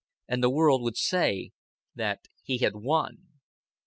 And 0.27 0.41
the 0.41 0.49
world 0.49 0.81
would 0.81 0.97
say 0.97 1.51
that 1.93 2.27
he 2.41 2.57
had 2.57 2.75
won. 2.75 3.27